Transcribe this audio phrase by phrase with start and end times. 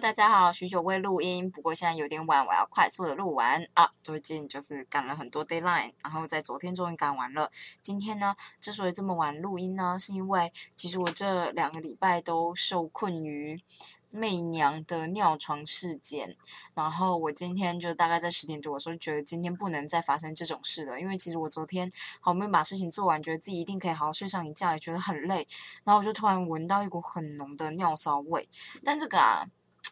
[0.00, 3.90] 大家好，许久未录音，不过现在有点晚，我要快速的录完啊。
[4.00, 7.50] 最近就是赶了很多 deadline，然后在昨天终于赶完了。
[7.82, 13.60] 今天呢，之所以这么晚录音呢，是因为其实我这两个礼拜都受困于
[14.10, 16.36] 媚娘的尿床事件。
[16.74, 25.48] 然后我今天就大概在十点多的时候，觉得今天不能再发生这种事了，因为其实我昨天好不容易把事情做完，觉得自己一定可以好好睡上一觉，也觉得很累。
[25.82, 28.48] 然后我就突然闻到一股很浓的尿骚味，
[28.84, 29.44] 但这个啊。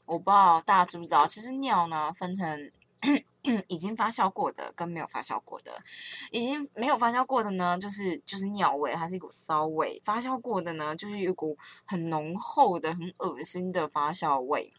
[0.06, 2.70] 我不知道大家知不知道，其实尿呢分成
[3.68, 5.82] 已经发酵过的跟没有发酵过的。
[6.30, 14.72] 已经没有发酵过的呢，就是就是尿味，它是一股骚味；发酵过的呢，就是一股很浓厚的、很恶心的发酵味。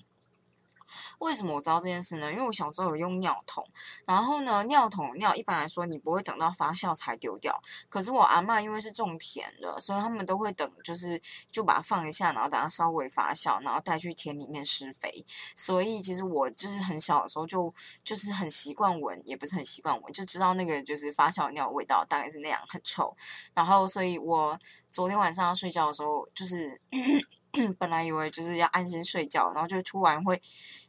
[1.19, 2.31] 为什么我知道这件事呢？
[2.31, 3.67] 因为我小时候有用尿桶，
[4.05, 7.59] 然后呢，尿桶尿一般来说你不会等到发酵才丢掉。
[7.89, 11.19] 可是我阿妈因为是种田的，所以他们都会等，就是
[11.51, 15.25] 就把它放一下，然后等它稍微发酵，然后带去田里面施肥。
[15.55, 17.73] 所以其实我就是很小的时候就
[18.03, 23.15] 就是很习惯闻，也不是很习惯闻，就知道那个就是发酵尿的味道大概是那样，很臭。
[23.53, 24.59] 然后所以我
[24.91, 26.79] 昨天晚上要睡觉的时候，就是
[27.79, 30.41] 本来以为就是要安心睡觉，然后就突然会。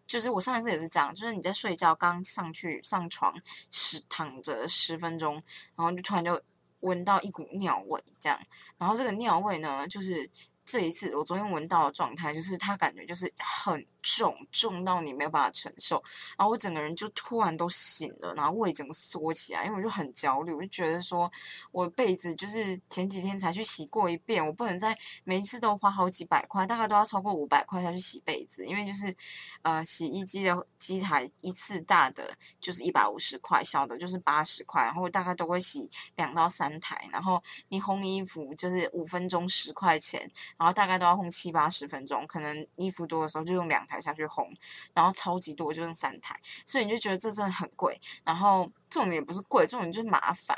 [0.06, 3.34] 就是我上一次也是这样，就是你在睡觉刚上去上床
[3.70, 5.34] 十躺着十分钟，
[5.76, 6.40] 然后就突然就
[6.80, 8.40] 闻到一股尿味，这样，
[8.78, 10.30] 然后这个尿味呢，就是
[10.68, 13.84] 这一次我昨天闻到的状态，就是它感觉就是很。
[14.00, 16.02] 重重到你没有办法承受，
[16.38, 21.30] 然后我整个人就突然都醒了，然后胃整个缩起来，因为我就很焦虑，我就觉得说
[21.72, 29.14] 我被子就是前几天才去洗过一遍，我不能再每一次都花好几百块，大概都要超过五百块才去洗被子，因为就是
[29.62, 43.98] 呃洗衣机的机台一次大的就是一百五十块，小的就是八十块，然后大概都会洗两到三台，然后你烘衣服就是五分钟十块钱，然后大概都要烘七八十分钟，可能衣服多的时候就用两台。
[43.98, 44.48] 下去烘，
[44.94, 48.00] 然后超级多，就用三台，所以你就觉得这真的很贵。
[48.24, 50.56] 然后这种也不是贵，这种就是麻烦。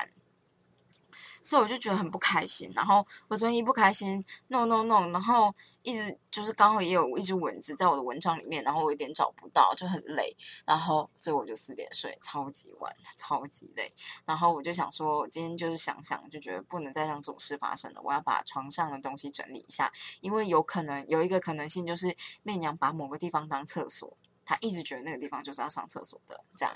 [1.43, 10.35] 所以我就觉得很不开心，然后我昨天一不开心，弄弄弄，然后一直就是刚好也有一只蚊子在我的蚊帐里面，然后我有点找不到，就很累，
[10.65, 13.91] 然后所以我就四点睡，超级晚，超级累，
[14.25, 19.91] 然后我就想说，我今天就是想想，就觉得不能再让这种事发生了，我要把床上的东西整理一下，
[20.21, 24.17] 因为有可能有一个可能性就是媚娘把某个地方当厕所。
[24.43, 26.75] 他一直觉得那个地方就是要上厕所的，这样，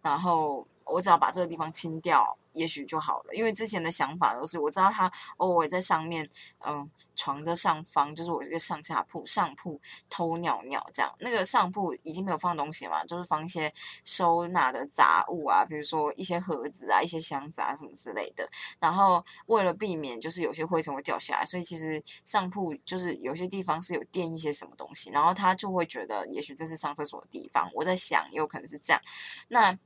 [0.00, 3.34] 然后我只要把这个地方清掉，也许就好了。
[3.34, 6.28] 因为之前的想法都是，我知道他哦，我在上面，
[6.66, 11.14] 嗯，床的上方就是我这个上下铺，上铺偷尿尿这样。
[11.20, 13.72] 那个上铺已经没有放东西嘛，就是放一些
[14.04, 18.48] 收纳的杂物啊，比如说一些盒子啊、一些箱子啊什么之类的。
[18.80, 27.26] 然后为了避免就是有些灰尘会掉下来，所以其实上铺就是有些地方是有垫一些什么东西，然后他就会觉得，也许这是上厕所的。
[27.28, 29.02] 地方，我在想，也有可能是这样。
[29.48, 29.76] 那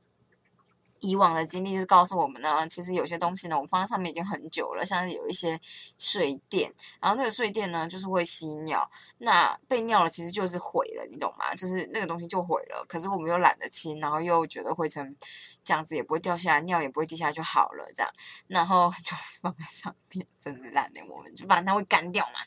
[1.00, 5.58] 以往的经历就是告诉我们呢，其实有些东西呢，我们放在上面已经很久了，像是有一些
[5.98, 8.88] 睡垫，然后那个睡垫呢，就是会吸尿，
[9.18, 11.54] 那被尿了，其实就是毁了，你懂吗？
[11.54, 12.84] 就是那个东西就毁了。
[12.88, 15.16] 可是我们又懒得清，然后又觉得灰尘
[15.64, 18.12] 这样子也不会掉下来，尿也不会滴下来就好了，这样，
[18.46, 22.40] 然后就 放在上面，真的懒得，我们就把它会干掉嘛，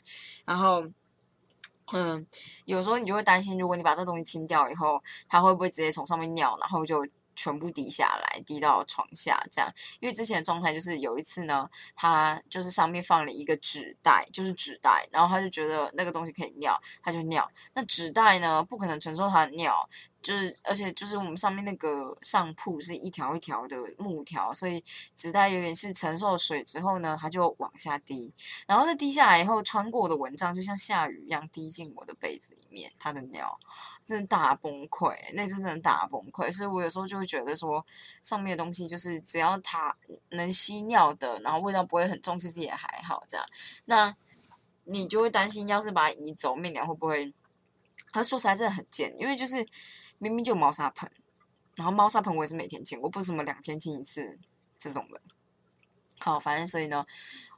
[0.44, 0.84] 然后。
[1.92, 2.26] 嗯，
[2.64, 9.70] 有时候你就会担心，如果你把这东西清掉以后，它会不会直接从上面尿，然后就全部滴下来，滴到床下这样？
[10.00, 17.50] 因为之前的状态就是有一次呢，他就是上面放了一个纸袋，就是纸袋，然后他就觉得那个东西可以尿，他就尿。
[17.72, 19.88] 那纸袋呢，不可能承受他的尿。
[20.24, 24.82] 就是，而且就是我们上面那个上铺是一条一条的木条，所以
[25.14, 28.32] 纸袋有点是承受水之后呢，它就往下滴，
[28.66, 32.90] 然后再滴下来以后，穿过我的蚊帐，就像下雨一样滴进我的被子里面。
[32.98, 33.60] 它的尿
[34.06, 36.50] 真的大崩溃，那次真的大崩溃。
[36.50, 37.84] 所以我有时候就会觉得说，
[38.22, 39.94] 上面的东西就是只要它
[40.30, 43.46] 能吸尿的，然后味道不会很重，其实也还好这样。
[43.84, 44.16] 那
[44.84, 47.30] 你就会担心，要是把它移走，面娘会不会？
[48.10, 49.66] 它说起来真的很贱，因为就是。
[50.30, 51.10] 明明就猫砂盆，
[51.76, 54.38] 然后猫砂盆我也是每天清，我不是什么两天清一次
[54.78, 55.20] 这种的。
[56.18, 57.04] 好，反正所以呢，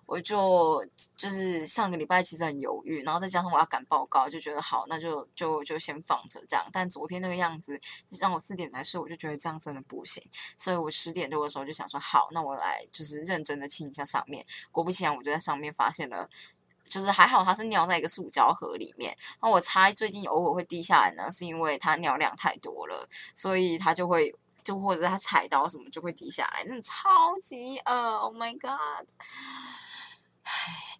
[0.06, 0.84] 我就
[1.14, 6.66] 就是上个礼拜其实很犹豫，然后再加上我要赶报告，就觉得好，那就就就先放着这样。
[6.72, 7.78] 但昨天那个样子
[8.18, 10.22] 让我四点才睡，我就觉得这样真的不行，
[10.56, 14.44] 所以我十点多的时候就想说，好，那我来就是认真的清一下上面。
[14.72, 16.28] 果不其然，我就在上面发现了。
[16.88, 19.16] 就是还好，它是尿在一个塑胶盒里面。
[19.42, 24.34] 那我猜最近偶尔会滴下来呢，是因为它尿量太多了，所以它就会
[24.64, 29.08] 就或者它踩到什么就会滴下来，真的超级恶！Oh my god！
[30.42, 30.52] 唉，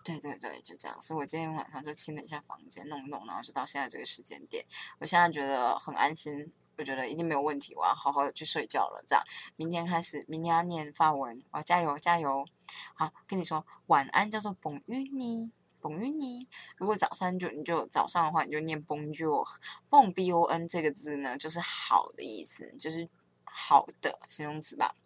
[0.05, 1.00] 对对对，就这样。
[1.00, 4.65] 所以我今天晚上就清了一下房间，弄弄，然后就到现在这个时间点，
[4.99, 9.05] 我现在觉得很安心，我觉得一定没有问题，我要好好的去睡觉了。
[9.06, 9.25] 这样，
[9.55, 12.44] 明天开始，明天要念发文，我要加油加油。
[12.94, 14.82] 好，跟你说晚安，叫做 bon
[15.87, 16.49] 蹦 unny，。
[16.77, 23.09] 如果早上就你就早上的话，你就念 bonjour，bon b o n 这个字呢，就是好的意思，就是
[23.44, 24.97] 好的形容词吧。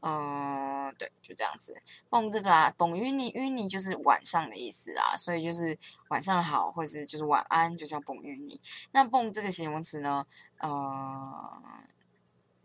[0.00, 1.76] 嗯，对，就这样子。
[2.08, 5.78] 蹦这个啊，蹦于你，于你就是晚上的意思啊，所以就是
[6.08, 8.58] 晚上好，或者是就是晚安，就叫蹦于你。
[8.92, 10.26] 那蹦这个形容词呢，
[10.60, 11.62] 呃，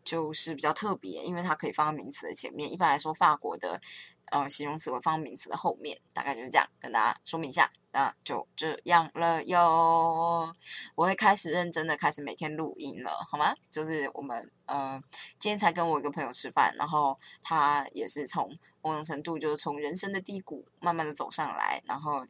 [0.06, 2.72] 就是比较特别，因为它可以放在名词的前面。
[2.72, 3.82] 一般来说，法国的。
[4.32, 7.72] 呃，形容词会放名词的后面，大概就是这样，跟大家说明一下。
[7.94, 10.56] 那就这样了哟，
[10.96, 13.54] 我会开始认真的开始每天录音了，好吗？
[13.70, 14.98] 就是我们呃，
[15.38, 22.26] 今天才跟我一个朋友吃饭，然后他也是从某种程度，就是从人生的低谷慢慢的走上来，然后。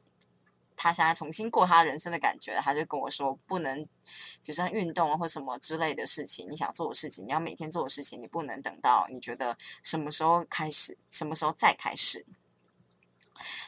[0.84, 3.84] 他现在重新过他人生的感觉，他就跟我说，不能，
[4.44, 12.26] 比如说运动或什么之类的事情，你想做的事情，你要每天做的事情，你不能等到你觉得什么时候开始，什么时候再开始。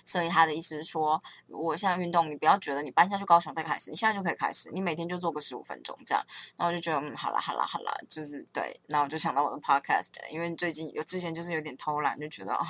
[0.05, 6.23] 所以他的意思是说，我现在运动，你不要觉得你搬下去高雄再开始，你现在就可以开始，你每天就做个十五分钟这样。
[6.57, 8.79] 然后我就觉得，嗯，好了好了好了，就是对。
[8.87, 12.65] 然后我就想到我的 podcast，因为最近有之前就是有点偷懒，就觉得啊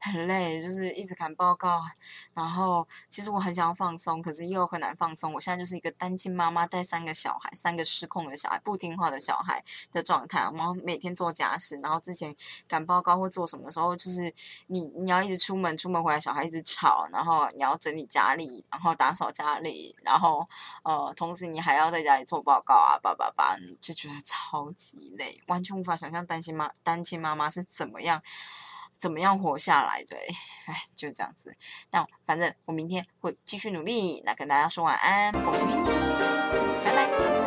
[0.00, 1.82] 很累，就是一直看报告。
[2.34, 5.32] 然后其实我很想要放松，可是又很难放松。
[5.32, 9.62] 我现在就是一个单亲妈妈，带三个小孩，三个失控的小孩，不听话的小孩
[9.92, 10.40] 的状态。
[10.40, 12.34] 然后每天做家事，然后之前
[12.66, 14.32] 赶报告或做什么的时候，就是
[14.66, 16.62] 你你要一直出门，出门回来小孩一直。
[16.72, 20.48] 吵，然后你要整理家里，然后打扫家里，然后
[20.82, 28.22] 呃，同时你还要在家里做报告啊，叭叭叭，就觉得超级累，完全无法想象单亲妈单亲妈妈是怎么样
[28.98, 30.16] 怎么样活下来的，
[30.66, 31.54] 哎，就这样子。
[31.90, 37.41] 但反正我明天会继续努力，那跟大家说晚安，我与你，拜拜